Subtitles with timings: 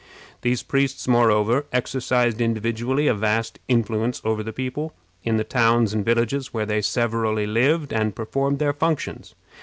[0.41, 6.03] These priests, moreover, exercised individually a vast influence over the people in the towns and
[6.03, 9.35] villages where they severally lived and performed their functions.